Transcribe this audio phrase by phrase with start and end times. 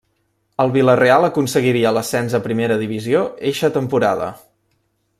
[0.63, 4.33] El Vila-real aconseguiria l'ascens a primera divisió eixa temporada.